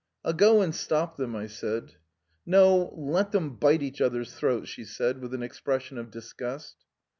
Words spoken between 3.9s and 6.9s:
other," she said with an expression of disgust.